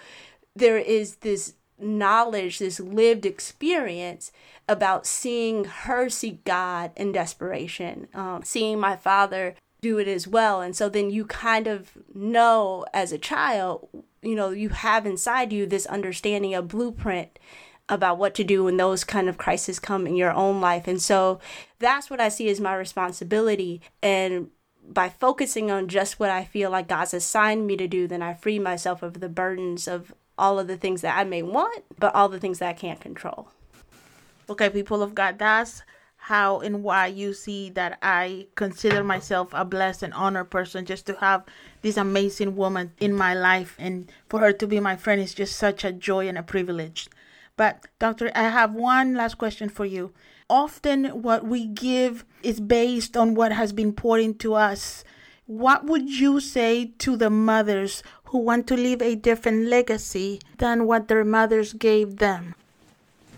there 0.56 0.78
is 0.78 1.18
this 1.18 1.56
knowledge, 1.80 2.60
this 2.60 2.80
lived 2.80 3.25
experience 3.25 4.32
about 4.70 5.06
seeing 5.06 5.66
her 5.66 6.08
seek 6.10 6.44
God 6.44 6.92
in 6.96 7.12
desperation, 7.12 8.08
um, 8.14 8.44
seeing 8.44 8.80
my 8.80 8.96
father 8.96 9.56
do 9.82 9.98
it 9.98 10.08
as 10.08 10.28
well. 10.28 10.62
And 10.62 10.75
so 10.75 10.88
then 10.88 11.10
you 11.10 11.25
kind 11.25 11.68
of 11.68 11.92
know 12.14 12.86
as 12.94 13.12
a 13.12 13.18
child, 13.18 13.88
you 14.22 14.36
know, 14.36 14.52
you 14.52 14.70
have 14.70 15.06
inside 15.06 15.52
you 15.52 15.66
this 15.66 15.86
understanding, 15.88 16.56
a 16.56 16.62
blueprint 16.62 17.38
about 17.88 18.18
what 18.18 18.34
to 18.36 18.44
do 18.44 18.63
when 18.63 18.77
those 18.77 19.04
kind 19.04 19.30
of 19.30 19.38
crises 19.38 19.80
come 19.80 20.08
in 20.08 20.15
your 20.15 20.34
own 20.34 20.60
life. 20.60 20.88
And 20.88 21.01
so 21.01 21.39
that's 21.80 22.10
what 22.10 22.20
I 22.20 22.30
see 22.30 22.50
as 22.50 22.60
my 22.60 22.75
responsibility. 22.75 23.82
And 24.01 24.50
by 24.88 25.10
focusing 25.10 25.72
on 25.72 25.88
just 25.88 26.20
what 26.20 26.30
I 26.30 26.46
feel 26.46 26.72
like 26.72 26.88
God's 26.88 27.13
assigned 27.13 27.68
me 27.68 27.77
to 27.77 27.88
do, 27.88 28.08
then 28.08 28.22
I 28.22 28.34
free 28.34 28.60
myself 28.60 29.04
of 29.04 29.20
the 29.20 29.30
burdens 29.30 29.88
of 29.88 30.13
all 30.38 30.60
of 30.60 30.68
the 30.68 30.77
things 30.77 31.01
that 31.01 31.18
I 31.18 31.24
may 31.24 31.44
want, 31.44 31.84
but 32.00 32.13
all 32.13 32.30
the 32.30 32.39
things 32.39 32.60
that 32.60 32.70
I 32.70 32.74
can't 32.74 33.00
control. 33.00 33.50
Okay, 34.50 34.70
people 34.70 35.01
of 35.01 35.15
God, 35.15 35.39
that's 35.39 35.82
how 36.18 36.60
and 36.60 36.84
why 36.84 37.06
you 37.06 37.34
see 37.34 37.70
that 37.70 38.00
I 38.01 38.48
consider 38.56 39.04
myself 39.04 39.50
a 39.54 39.63
blessed 39.63 40.01
and 40.01 40.13
honored 40.13 40.50
person 40.50 40.84
just 40.86 41.06
to 41.06 41.13
have 41.18 41.46
this 41.84 41.98
amazing 41.98 42.56
woman 42.56 42.94
in 43.00 43.13
my 43.13 43.36
life 43.36 43.75
and 43.77 44.12
for 44.27 44.39
her 44.39 44.51
to 44.54 44.65
be 44.65 44.80
my 44.80 44.96
friend 44.96 45.22
is 45.22 45.36
just 45.36 45.56
such 45.56 45.84
a 45.84 45.92
joy 45.92 46.27
and 46.27 46.38
a 46.38 46.44
privilege. 46.44 47.08
But, 47.57 47.85
Doctor, 48.00 48.31
I 48.35 48.50
have 48.50 48.74
one 48.74 49.13
last 49.13 49.38
question 49.38 49.69
for 49.69 49.85
you. 49.85 50.13
Often, 50.50 51.21
what 51.21 51.45
we 51.45 51.65
give 51.65 52.25
is 52.43 52.59
based 52.59 53.15
on 53.15 53.33
what 53.33 53.51
has 53.51 53.71
been 53.71 53.93
poured 53.93 54.21
into 54.21 54.53
us. 54.53 55.03
What 55.47 55.85
would 55.85 56.09
you 56.09 56.39
say 56.39 56.93
to 57.00 57.15
the 57.15 57.29
mothers 57.29 58.03
who 58.25 58.39
want 58.39 58.67
to 58.67 58.75
leave 58.75 59.01
a 59.01 59.15
different 59.15 59.67
legacy 59.67 60.41
than 60.57 60.85
what 60.85 61.07
their 61.07 61.24
mothers 61.24 61.74
gave 61.74 62.17
them? 62.17 62.55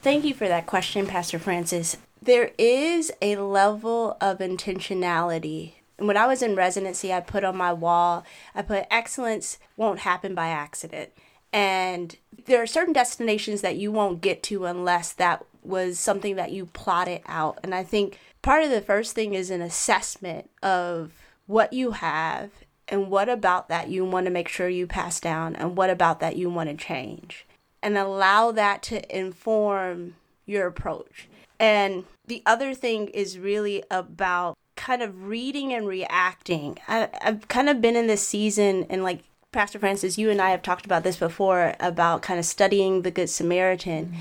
Thank 0.01 0.25
you 0.25 0.33
for 0.33 0.47
that 0.47 0.65
question, 0.65 1.05
Pastor 1.05 1.37
Francis. 1.37 1.97
There 2.21 2.51
is 2.57 3.11
a 3.21 3.35
level 3.35 4.17
of 4.19 4.39
intentionality. 4.39 5.73
When 5.97 6.17
I 6.17 6.27
was 6.27 6.41
in 6.41 6.55
residency, 6.55 7.13
I 7.13 7.19
put 7.19 7.43
on 7.43 7.57
my 7.57 7.73
wall, 7.73 8.23
I 8.55 8.61
put 8.61 8.85
excellence 8.89 9.59
won't 9.75 9.99
happen 9.99 10.35
by 10.35 10.47
accident. 10.47 11.11
And 11.53 12.15
there 12.45 12.61
are 12.61 12.67
certain 12.67 12.93
destinations 12.93 13.61
that 13.61 13.77
you 13.77 13.91
won't 13.91 14.21
get 14.21 14.43
to 14.43 14.65
unless 14.65 15.13
that 15.13 15.45
was 15.63 15.99
something 15.99 16.35
that 16.35 16.51
you 16.51 16.65
plotted 16.65 17.21
out. 17.27 17.59
And 17.63 17.75
I 17.75 17.83
think 17.83 18.19
part 18.41 18.63
of 18.63 18.69
the 18.69 18.81
first 18.81 19.13
thing 19.13 19.33
is 19.33 19.49
an 19.49 19.61
assessment 19.61 20.49
of 20.63 21.11
what 21.45 21.73
you 21.73 21.91
have 21.91 22.51
and 22.87 23.09
what 23.09 23.27
about 23.29 23.69
that 23.69 23.89
you 23.89 24.05
want 24.05 24.25
to 24.25 24.31
make 24.31 24.47
sure 24.47 24.69
you 24.69 24.87
pass 24.87 25.19
down 25.19 25.55
and 25.55 25.75
what 25.75 25.89
about 25.89 26.19
that 26.19 26.37
you 26.37 26.49
want 26.49 26.69
to 26.69 26.75
change. 26.75 27.45
And 27.83 27.97
allow 27.97 28.51
that 28.51 28.81
to 28.83 29.15
inform 29.15 30.15
your 30.45 30.67
approach. 30.67 31.27
And 31.59 32.05
the 32.25 32.41
other 32.45 32.73
thing 32.73 33.07
is 33.09 33.37
really 33.37 33.83
about 33.91 34.57
kind 34.75 35.01
of 35.01 35.27
reading 35.27 35.73
and 35.73 35.87
reacting. 35.87 36.77
I, 36.87 37.09
have 37.21 37.47
kind 37.47 37.67
of 37.69 37.81
been 37.81 37.95
in 37.95 38.07
this 38.07 38.25
season 38.27 38.85
and 38.89 39.03
like 39.03 39.23
Pastor 39.51 39.79
Francis, 39.79 40.17
you 40.17 40.29
and 40.29 40.41
I 40.41 40.49
have 40.49 40.61
talked 40.61 40.85
about 40.85 41.03
this 41.03 41.17
before 41.17 41.73
about 41.79 42.21
kind 42.21 42.39
of 42.39 42.45
studying 42.45 43.01
the 43.01 43.11
Good 43.11 43.29
Samaritan. 43.29 44.07
Mm-hmm. 44.07 44.17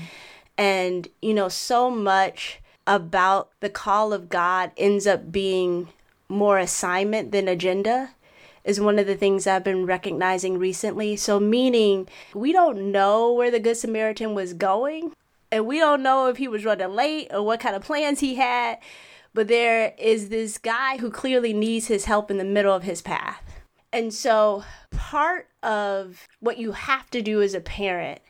And, 0.57 1.07
you 1.21 1.33
know, 1.33 1.49
so 1.49 1.91
much 1.91 2.59
about 2.87 3.49
the 3.59 3.69
call 3.69 4.13
of 4.13 4.29
God 4.29 4.71
ends 4.77 5.05
up 5.05 5.31
being 5.31 5.89
more 6.29 6.57
assignment 6.57 7.31
than 7.31 7.47
agenda 7.47 8.11
is 8.63 8.81
one 8.81 8.99
of 8.99 9.07
the 9.07 9.15
things 9.15 9.45
I've 9.45 9.63
been 9.63 9.85
recognizing 9.85 10.57
recently. 10.57 11.15
So, 11.15 11.39
meaning 11.39 12.07
we 12.33 12.51
don't 12.51 12.91
know 12.91 13.31
where 13.31 13.51
the 13.51 13.59
Good 13.59 13.77
Samaritan 13.77 14.33
was 14.33 14.53
going, 14.53 15.13
and 15.51 15.67
we 15.67 15.77
don't 15.79 16.03
know 16.03 16.27
if 16.27 16.37
he 16.37 16.47
was 16.47 16.65
running 16.65 16.89
late 16.89 17.27
or 17.31 17.43
what 17.43 17.59
kind 17.59 17.75
of 17.75 17.83
plans 17.83 18.21
he 18.21 18.35
had, 18.35 18.79
but 19.33 19.47
there 19.47 19.93
is 19.97 20.29
this 20.29 20.57
guy 20.57 20.97
who 20.97 21.11
clearly 21.11 21.53
needs 21.53 21.87
his 21.87 22.05
help 22.05 22.31
in 22.31 22.37
the 22.37 22.43
middle 22.43 22.73
of 22.73 22.83
his 22.83 23.01
path. 23.01 23.43
And 23.97 24.13
so, 24.13 24.63
part 24.91 25.49
of 25.63 26.27
what 26.39 26.59
you 26.59 26.73
have 26.73 27.09
to 27.09 27.19
do 27.19 27.41
as 27.41 27.55
a 27.55 27.59
parent 27.59 28.21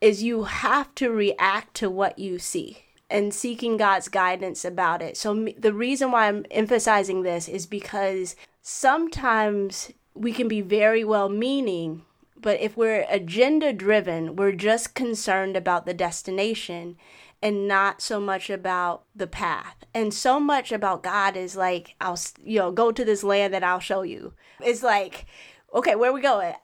is 0.00 0.22
you 0.22 0.44
have 0.44 0.94
to 0.94 1.10
react 1.10 1.74
to 1.74 1.90
what 1.90 2.18
you 2.18 2.38
see 2.38 2.84
and 3.10 3.34
seeking 3.34 3.76
God's 3.76 4.08
guidance 4.08 4.64
about 4.64 5.02
it. 5.02 5.18
So, 5.18 5.48
the 5.58 5.74
reason 5.74 6.12
why 6.12 6.28
I'm 6.28 6.46
emphasizing 6.50 7.24
this 7.24 7.46
is 7.46 7.66
because 7.66 8.36
sometimes 8.62 9.92
we 10.14 10.32
can 10.32 10.48
be 10.48 10.62
very 10.62 11.04
well 11.04 11.28
meaning, 11.28 12.06
but 12.40 12.58
if 12.60 12.74
we're 12.74 13.04
agenda 13.10 13.74
driven, 13.74 14.34
we're 14.34 14.52
just 14.52 14.94
concerned 14.94 15.58
about 15.58 15.84
the 15.84 15.92
destination 15.92 16.96
and 17.42 17.66
not 17.66 18.00
so 18.00 18.20
much 18.20 18.48
about 18.48 19.02
the 19.14 19.26
path. 19.26 19.76
And 19.92 20.14
so 20.14 20.38
much 20.38 20.70
about 20.72 21.02
God 21.02 21.36
is 21.36 21.56
like, 21.56 21.96
I'll, 22.00 22.18
you 22.44 22.58
know, 22.58 22.70
go 22.70 22.92
to 22.92 23.04
this 23.04 23.24
land 23.24 23.52
that 23.52 23.64
I'll 23.64 23.80
show 23.80 24.02
you. 24.02 24.32
It's 24.60 24.82
like, 24.82 25.26
okay, 25.74 25.96
where 25.96 26.12
we 26.12 26.20
going? 26.20 26.54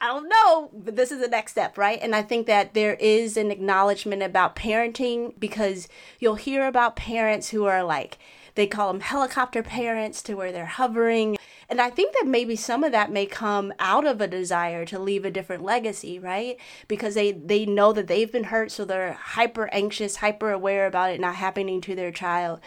I 0.00 0.08
don't 0.08 0.28
know, 0.28 0.70
but 0.72 0.96
this 0.96 1.10
is 1.10 1.20
the 1.20 1.28
next 1.28 1.52
step, 1.52 1.78
right? 1.78 1.98
And 2.00 2.14
I 2.14 2.22
think 2.22 2.46
that 2.46 2.74
there 2.74 2.94
is 2.94 3.36
an 3.36 3.50
acknowledgement 3.50 4.22
about 4.22 4.54
parenting 4.54 5.32
because 5.38 5.88
you'll 6.20 6.34
hear 6.34 6.66
about 6.66 6.94
parents 6.94 7.48
who 7.48 7.64
are 7.64 7.82
like, 7.82 8.18
they 8.58 8.66
call 8.66 8.92
them 8.92 9.00
helicopter 9.00 9.62
parents 9.62 10.20
to 10.20 10.34
where 10.34 10.50
they're 10.50 10.66
hovering 10.66 11.38
and 11.70 11.80
I 11.82 11.90
think 11.90 12.14
that 12.14 12.26
maybe 12.26 12.56
some 12.56 12.82
of 12.82 12.92
that 12.92 13.12
may 13.12 13.26
come 13.26 13.74
out 13.78 14.06
of 14.06 14.20
a 14.20 14.26
desire 14.26 14.86
to 14.86 14.98
leave 14.98 15.26
a 15.26 15.30
different 15.30 15.62
legacy, 15.62 16.18
right? 16.18 16.56
Because 16.86 17.14
they 17.14 17.32
they 17.32 17.66
know 17.66 17.92
that 17.92 18.06
they've 18.06 18.32
been 18.32 18.44
hurt, 18.44 18.70
so 18.70 18.84
they're 18.86 19.12
hyper 19.12 19.68
anxious, 19.70 20.16
hyper 20.16 20.50
aware 20.50 20.86
about 20.86 21.10
it 21.10 21.20
not 21.20 21.34
happening 21.34 21.82
to 21.82 21.94
their 21.94 22.10
child. 22.10 22.60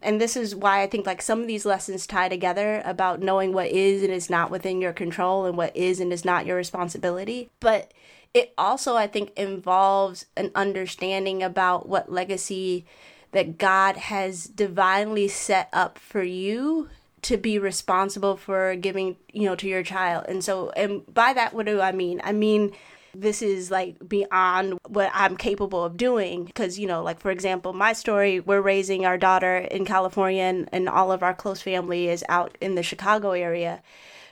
And 0.00 0.20
this 0.20 0.36
is 0.36 0.54
why 0.54 0.82
I 0.82 0.86
think 0.86 1.06
like 1.06 1.20
some 1.20 1.40
of 1.42 1.46
these 1.46 1.66
lessons 1.66 2.06
tie 2.06 2.30
together 2.30 2.80
about 2.84 3.20
knowing 3.20 3.52
what 3.52 3.68
is 3.68 4.02
and 4.02 4.12
is 4.12 4.30
not 4.30 4.50
within 4.50 4.80
your 4.80 4.94
control 4.94 5.44
and 5.44 5.56
what 5.56 5.76
is 5.76 6.00
and 6.00 6.10
is 6.10 6.24
not 6.24 6.46
your 6.46 6.56
responsibility. 6.56 7.50
But 7.60 7.92
it 8.32 8.54
also 8.56 8.96
I 8.96 9.06
think 9.06 9.32
involves 9.36 10.26
an 10.34 10.50
understanding 10.54 11.42
about 11.42 11.90
what 11.90 12.10
legacy 12.10 12.86
that 13.32 13.58
God 13.58 13.96
has 13.96 14.44
divinely 14.44 15.28
set 15.28 15.68
up 15.72 15.98
for 15.98 16.22
you 16.22 16.88
to 17.22 17.36
be 17.36 17.58
responsible 17.58 18.36
for 18.36 18.76
giving, 18.76 19.16
you 19.32 19.44
know, 19.44 19.56
to 19.56 19.66
your 19.66 19.82
child. 19.82 20.26
And 20.28 20.44
so, 20.44 20.70
and 20.70 21.02
by 21.12 21.32
that, 21.32 21.54
what 21.54 21.66
do 21.66 21.80
I 21.80 21.92
mean? 21.92 22.20
I 22.22 22.32
mean, 22.32 22.72
this 23.14 23.42
is 23.42 23.70
like 23.70 23.96
beyond 24.06 24.78
what 24.88 25.10
I'm 25.12 25.36
capable 25.36 25.84
of 25.84 25.96
doing. 25.96 26.44
Because, 26.44 26.78
you 26.78 26.86
know, 26.86 27.02
like 27.02 27.18
for 27.18 27.30
example, 27.30 27.72
my 27.72 27.92
story, 27.94 28.40
we're 28.40 28.60
raising 28.60 29.06
our 29.06 29.18
daughter 29.18 29.56
in 29.56 29.84
California 29.84 30.42
and, 30.42 30.68
and 30.72 30.88
all 30.88 31.10
of 31.10 31.22
our 31.22 31.34
close 31.34 31.60
family 31.60 32.08
is 32.08 32.24
out 32.28 32.56
in 32.60 32.74
the 32.74 32.82
Chicago 32.82 33.32
area. 33.32 33.82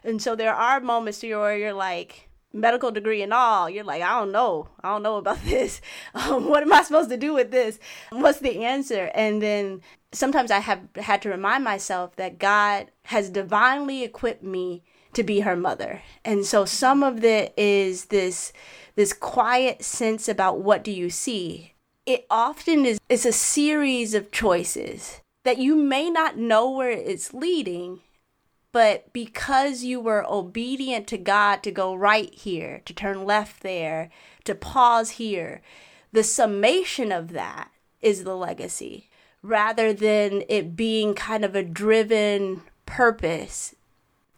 And 0.05 0.21
so 0.21 0.37
there 0.37 0.55
are 0.55 0.81
moments 0.81 1.23
where 1.23 1.57
you're 1.57 1.73
like, 1.73 2.29
medical 2.55 2.91
degree 2.91 3.23
and 3.23 3.35
all, 3.35 3.69
you're 3.69 3.85
like, 3.85 4.03
I 4.03 4.19
don't 4.21 4.33
know. 4.33 4.69
I 4.83 4.91
don't 4.91 5.03
know 5.03 5.17
about 5.17 5.39
this. 5.45 5.81
Um, 6.15 6.49
what 6.49 6.63
am 6.63 6.73
I 6.73 6.83
supposed 6.83 7.11
to 7.11 7.17
do 7.17 7.35
with 7.35 7.51
this? 7.51 7.79
What's 8.11 8.39
the 8.39 8.65
answer? 8.65 9.11
And 9.15 9.43
then 9.43 9.83
sometimes 10.13 10.51
I 10.51 10.61
have 10.61 10.81
had 10.97 11.21
to 11.23 11.29
remind 11.29 11.65
myself 11.65 12.17
that 12.17 12.39
God 12.39 12.91
has 13.05 13.29
divinely 13.29 14.05
equipped 14.05 14.45
me 14.45 14.83
to 15.13 15.23
be 15.23 15.41
her 15.41 15.57
mother. 15.57 16.03
And 16.25 16.45
so 16.45 16.65
some 16.65 17.03
of 17.03 17.25
it 17.25 17.53
is 17.57 18.07
this 18.07 18.53
this 18.97 19.13
quiet 19.13 19.83
sense 19.83 20.29
about 20.29 20.61
what 20.61 20.85
do 20.85 20.93
you 20.93 21.11
see. 21.11 21.75
It 22.07 22.27
often 22.31 22.87
is 22.87 22.99
it's 23.09 23.25
a 23.25 23.33
series 23.33 24.15
of 24.15 24.31
choices 24.31 25.21
that 25.45 25.59
you 25.59 25.77
may 25.77 26.11
not 26.11 26.37
know 26.37 26.71
where 26.71 26.91
it's 26.91 27.35
leading, 27.35 28.01
but 28.75 29.13
because 29.13 29.85
you 29.85 30.01
were 30.01 30.27
obedient 30.29 31.07
to 31.07 31.17
God 31.17 31.63
to 31.63 31.71
go 31.71 31.95
right 31.95 32.35
here, 32.35 32.83
to 32.87 32.93
turn 32.93 33.25
left 33.25 33.63
there, 33.63 34.11
to 34.43 34.57
pause 34.57 35.11
here, 35.11 35.63
the 36.11 36.25
summation 36.25 37.13
of 37.13 37.31
that 37.35 37.71
is 38.03 38.25
the 38.25 38.37
legacy 38.37 39.09
rather 39.43 39.93
than 39.93 40.43
it 40.49 40.75
being 40.75 41.15
kind 41.15 41.45
of 41.45 41.55
a 41.55 41.63
driven 41.63 42.63
purpose 42.85 43.77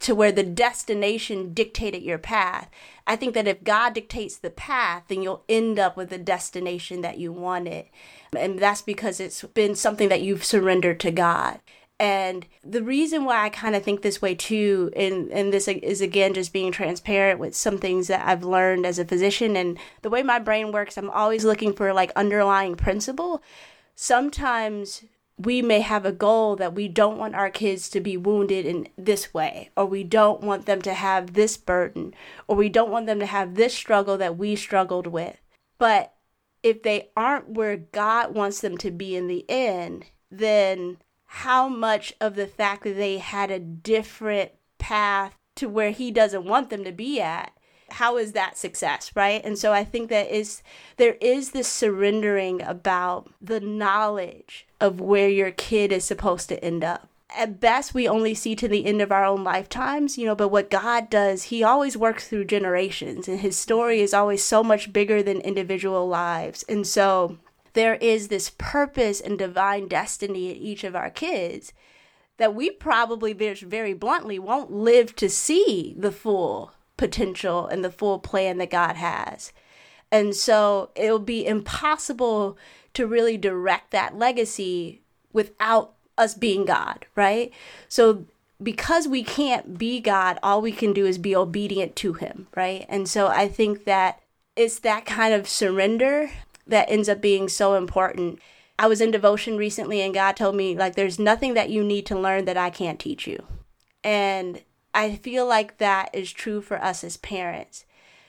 to 0.01 0.13
where 0.13 0.31
the 0.31 0.43
destination 0.43 1.51
dictated 1.55 2.03
your 2.03 2.19
path. 2.19 2.69
I 3.07 3.15
think 3.15 3.33
that 3.33 3.47
if 3.47 3.63
God 3.63 3.95
dictates 3.95 4.37
the 4.37 4.51
path, 4.51 5.05
then 5.07 5.23
you'll 5.23 5.45
end 5.49 5.79
up 5.79 5.97
with 5.97 6.11
the 6.11 6.19
destination 6.19 7.01
that 7.01 7.17
you 7.17 7.33
wanted. 7.33 7.85
And 8.37 8.59
that's 8.59 8.83
because 8.83 9.19
it's 9.19 9.41
been 9.41 9.73
something 9.73 10.09
that 10.09 10.21
you've 10.21 10.45
surrendered 10.45 10.99
to 10.99 11.09
God. 11.09 11.59
And 11.99 12.45
the 12.63 12.83
reason 12.83 13.25
why 13.25 13.43
I 13.43 13.49
kind 13.49 13.75
of 13.75 13.83
think 13.83 14.01
this 14.01 14.21
way 14.21 14.35
too, 14.35 14.91
and, 14.95 15.31
and 15.31 15.51
this 15.51 15.67
is 15.67 15.99
again 16.01 16.35
just 16.35 16.53
being 16.53 16.71
transparent 16.71 17.39
with 17.39 17.55
some 17.55 17.79
things 17.79 18.07
that 18.07 18.27
I've 18.27 18.43
learned 18.43 18.85
as 18.85 18.99
a 18.99 19.05
physician 19.05 19.55
and 19.55 19.79
the 20.03 20.09
way 20.11 20.21
my 20.21 20.37
brain 20.37 20.71
works, 20.71 20.97
I'm 20.97 21.09
always 21.09 21.43
looking 21.43 21.73
for 21.73 21.93
like 21.93 22.11
underlying 22.15 22.75
principle 22.75 23.41
sometimes 23.97 25.03
we 25.37 25.61
may 25.61 25.81
have 25.81 26.05
a 26.05 26.11
goal 26.11 26.55
that 26.55 26.73
we 26.73 26.87
don't 26.87 27.17
want 27.17 27.35
our 27.35 27.49
kids 27.49 27.89
to 27.89 27.99
be 27.99 28.15
wounded 28.15 28.65
in 28.65 28.87
this 28.97 29.33
way, 29.33 29.69
or 29.75 29.85
we 29.85 30.03
don't 30.03 30.41
want 30.41 30.65
them 30.65 30.81
to 30.83 30.93
have 30.93 31.33
this 31.33 31.57
burden, 31.57 32.13
or 32.47 32.55
we 32.55 32.69
don't 32.69 32.89
want 32.89 33.05
them 33.05 33.19
to 33.19 33.25
have 33.25 33.55
this 33.55 33.73
struggle 33.73 34.17
that 34.17 34.37
we 34.37 34.55
struggled 34.55 35.07
with. 35.07 35.37
But 35.77 36.13
if 36.63 36.81
they 36.81 37.09
aren't 37.15 37.49
where 37.49 37.77
God 37.77 38.33
wants 38.33 38.61
them 38.61 38.77
to 38.79 38.89
be 38.89 39.15
in 39.15 39.27
the 39.27 39.45
end, 39.49 40.05
then 40.31 40.97
how 41.27 41.67
much 41.67 42.13
of 42.19 42.35
the 42.35 42.47
fact 42.47 42.83
that 42.83 42.95
they 42.95 43.17
had 43.17 43.51
a 43.51 43.59
different 43.59 44.51
path 44.77 45.35
to 45.55 45.67
where 45.67 45.91
He 45.91 46.11
doesn't 46.11 46.45
want 46.45 46.69
them 46.69 46.83
to 46.83 46.91
be 46.91 47.19
at 47.21 47.51
how 47.91 48.17
is 48.17 48.33
that 48.33 48.57
success 48.57 49.11
right? 49.15 49.43
And 49.43 49.57
so 49.57 49.73
i 49.73 49.83
think 49.83 50.09
that 50.09 50.29
is 50.29 50.61
there 50.97 51.15
is 51.21 51.51
this 51.51 51.67
surrendering 51.67 52.61
about 52.61 53.31
the 53.41 53.59
knowledge 53.59 54.67
of 54.79 54.99
where 54.99 55.29
your 55.29 55.51
kid 55.51 55.91
is 55.91 56.03
supposed 56.03 56.49
to 56.49 56.63
end 56.63 56.83
up. 56.83 57.09
At 57.35 57.59
best 57.59 57.93
we 57.93 58.07
only 58.07 58.33
see 58.33 58.55
to 58.55 58.67
the 58.67 58.85
end 58.85 59.01
of 59.01 59.11
our 59.11 59.25
own 59.25 59.43
lifetimes 59.43 60.17
you 60.17 60.25
know 60.25 60.35
but 60.35 60.49
what 60.49 60.69
god 60.69 61.09
does 61.09 61.43
he 61.43 61.63
always 61.63 61.97
works 61.97 62.27
through 62.27 62.45
generations 62.45 63.27
and 63.27 63.39
his 63.39 63.57
story 63.57 64.01
is 64.01 64.13
always 64.13 64.43
so 64.43 64.63
much 64.63 64.93
bigger 64.93 65.21
than 65.21 65.41
individual 65.41 66.07
lives. 66.07 66.63
And 66.69 66.85
so 66.85 67.37
there 67.77 67.95
is 67.95 68.27
this 68.27 68.49
purpose 68.57 69.21
and 69.21 69.37
divine 69.37 69.87
destiny 69.87 70.49
in 70.49 70.57
each 70.57 70.83
of 70.83 70.95
our 70.95 71.11
kids 71.11 71.73
that 72.37 72.55
we 72.55 72.71
probably 72.71 73.33
very, 73.33 73.93
bluntly 73.93 74.39
won't 74.39 74.71
live 74.71 75.15
to 75.15 75.29
see 75.29 75.93
the 75.95 76.11
full 76.11 76.71
potential 76.97 77.67
and 77.67 77.85
the 77.85 77.91
full 77.91 78.17
plan 78.17 78.57
that 78.57 78.71
God 78.71 78.95
has. 78.95 79.53
And 80.11 80.35
so 80.35 80.89
it'll 80.95 81.19
be 81.19 81.45
impossible 81.45 82.57
to 82.95 83.05
really 83.05 83.37
direct 83.37 83.91
that 83.91 84.17
legacy 84.17 85.03
without 85.31 85.93
us 86.17 86.33
being 86.33 86.65
God, 86.65 87.05
right? 87.15 87.53
So 87.87 88.25
because 88.61 89.07
we 89.07 89.23
can't 89.23 89.77
be 89.77 89.99
God, 89.99 90.39
all 90.41 90.63
we 90.63 90.71
can 90.71 90.93
do 90.93 91.05
is 91.05 91.19
be 91.19 91.35
obedient 91.35 91.95
to 91.97 92.13
Him, 92.13 92.47
right? 92.55 92.87
And 92.89 93.07
so 93.07 93.27
I 93.27 93.47
think 93.47 93.85
that 93.85 94.19
it's 94.55 94.79
that 94.79 95.05
kind 95.05 95.35
of 95.35 95.47
surrender 95.47 96.31
that 96.67 96.89
ends 96.89 97.09
up 97.09 97.21
being 97.21 97.49
so 97.49 97.75
important. 97.75 98.39
I 98.79 98.87
was 98.87 99.01
in 99.01 99.11
devotion 99.11 99.57
recently 99.57 100.01
and 100.01 100.13
God 100.13 100.35
told 100.35 100.55
me, 100.55 100.75
like, 100.75 100.95
there's 100.95 101.19
nothing 101.19 101.53
that 101.55 101.69
you 101.69 101.83
need 101.83 102.05
to 102.07 102.19
learn 102.19 102.45
that 102.45 102.57
I 102.57 102.69
can't 102.69 102.99
teach 102.99 103.25
you. 103.27 103.43
And 104.03 104.61
I 104.93 105.15
feel 105.15 105.45
like 105.45 105.77
that 105.77 106.09
is 106.13 106.31
true 106.31 106.61
for 106.61 106.81
us 106.81 107.03
as 107.03 107.17
parents. 107.17 107.85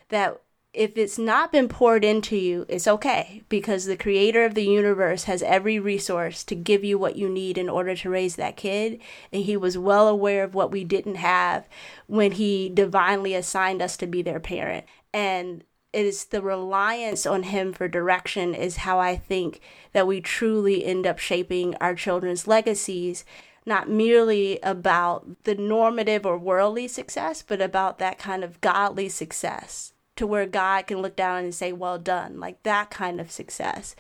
That 0.09 0.41
if 0.75 0.97
it's 0.97 1.19
not 1.19 1.51
been 1.51 1.69
poured 1.69 2.05
into 2.05 2.37
you, 2.37 2.67
it's 2.69 2.87
okay 2.87 3.43
because 3.49 3.85
the 3.85 3.97
creator 3.97 4.45
of 4.45 4.55
the 4.55 4.65
universe 4.65 5.25
has 5.25 5.43
every 5.43 5.79
resource 5.79 6.45
to 6.45 6.55
give 6.55 6.85
you 6.85 6.99
what 6.99 7.17
you 7.17 7.29
need 7.29 7.59
in 7.59 7.69
order 7.69 7.97
to 7.97 8.11
raise 8.11 8.37
that 8.37 8.57
kid. 8.57 9.01
And 9.33 9.45
he 9.45 9.57
was 9.57 9.79
well 9.79 10.09
aware 10.09 10.45
of 10.45 10.55
what 10.55 10.71
we 10.71 10.85
didn't 10.85 11.17
have 11.17 11.69
when 12.07 12.33
he 12.33 12.69
divinely 12.69 13.35
assigned 13.35 13.83
us 13.83 13.97
to 13.97 14.07
be 14.07 14.23
their 14.23 14.41
parent. 14.41 14.85
And 15.13 15.65
it 15.93 16.05
is 16.05 16.27
the 16.27 16.43
reliance 16.43 17.27
on 17.27 17.45
him 17.45 17.73
for 17.73 17.89
direction 17.89 18.55
is 18.55 18.79
how 18.79 18.99
I 18.99 19.17
think 19.17 19.61
that 19.93 20.07
we 20.07 20.21
truly 20.21 20.85
end 20.85 21.07
up 21.07 21.19
shaping 21.19 21.75
our 21.77 21.95
children's 21.95 22.47
legacies 22.47 23.25
not 23.69 23.89
merely 23.89 24.59
about 24.63 25.45
the 25.45 25.55
normative 25.55 26.27
or 26.27 26.39
worldly 26.39 26.89
success, 26.89 27.45
but 27.47 27.61
about 27.61 27.99
that 27.99 28.19
kind 28.19 28.43
of 28.43 28.61
godly 28.61 29.09
success 29.09 29.93
to 30.17 30.27
where 30.27 30.47
God 30.47 30.89
can 30.89 31.03
look 31.03 31.15
down 31.15 31.45
and 31.45 31.55
say, 31.55 31.73
Well 31.73 31.99
done, 31.99 32.41
like 32.41 32.63
that 32.65 32.91
kind 32.91 33.21
of 33.21 33.31
success. 33.31 33.95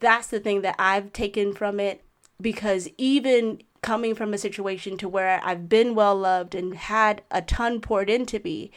That's 0.00 0.28
the 0.28 0.40
thing 0.40 0.62
that 0.62 0.76
I've 0.78 1.12
taken 1.12 1.52
from 1.52 1.80
it 1.80 2.04
because 2.40 2.88
even 2.96 3.60
coming 3.82 4.14
from 4.14 4.32
a 4.32 4.38
situation 4.38 4.96
to 4.98 5.08
where 5.08 5.40
I've 5.44 5.68
been 5.68 5.94
well 5.94 6.16
loved 6.16 6.54
and 6.54 6.74
had 6.74 7.22
a 7.30 7.42
ton 7.42 7.80
poured 7.80 8.08
into 8.08 8.40
me, 8.40 8.70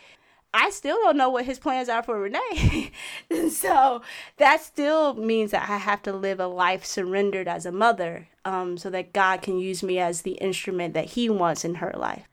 I 0.54 0.70
still 0.70 0.98
don't 0.98 1.16
know 1.18 1.30
what 1.30 1.46
his 1.46 1.60
plans 1.60 1.88
are 1.88 2.04
for 2.04 2.20
Renee. 2.20 2.92
so 3.50 4.02
that 4.38 4.62
still 4.62 5.14
means 5.14 5.52
that 5.52 5.70
I 5.70 5.78
have 5.78 6.02
to 6.04 6.14
live 6.14 6.40
a 6.40 6.48
life 6.48 6.84
surrendered 6.84 7.48
as 7.48 7.66
a 7.66 7.72
mother 7.72 8.28
um, 8.44 8.78
so 8.78 8.90
that 8.90 9.14
God 9.14 9.42
can 9.42 9.60
use 9.60 9.82
me 9.82 10.00
as 10.00 10.24
the 10.24 10.34
instrument 10.34 10.94
that 10.94 11.12
he 11.12 11.30
wants 11.30 11.64
in 11.64 11.76
her 11.76 11.94
life. 11.96 12.28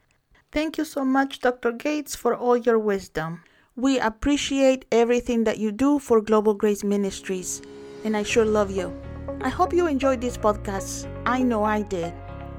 Thank 0.51 0.79
you 0.79 0.85
so 0.85 1.05
much, 1.05 1.41
Dr. 1.41 1.73
Gates, 1.73 2.17
for 2.17 2.35
all 2.35 2.57
your 2.57 2.79
wisdom. 2.79 3.45
We 3.77 4.01
appreciate 4.01 4.87
everything 4.91 5.45
that 5.45 5.59
you 5.59 5.71
do 5.71 6.01
for 6.01 6.21
Global 6.21 6.55
Grace 6.55 6.83
Ministries, 6.83 7.63
and 8.03 8.17
I 8.17 8.25
sure 8.25 8.45
love 8.45 8.73
you. 8.73 8.93
I 9.41 9.51
hope 9.51 9.73
you 9.73 9.87
enjoyed 9.87 10.21
this 10.21 10.37
podcast. 10.37 11.07
I 11.25 11.43
know 11.43 11.63
I 11.63 11.83
did. 11.83 12.13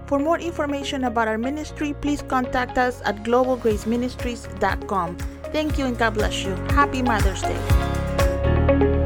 For 0.05 0.17
more 0.17 0.39
information 0.39 1.03
about 1.03 1.27
our 1.27 1.37
ministry, 1.37 1.93
please 1.93 2.21
contact 2.21 2.77
us 2.77 3.01
at 3.03 3.23
globalgraceministries.com. 3.23 5.17
Thank 5.51 5.77
you 5.77 5.85
and 5.85 5.97
God 5.97 6.13
bless 6.13 6.43
you. 6.43 6.53
Happy 6.71 7.01
Mother's 7.01 7.41
Day. 7.41 8.98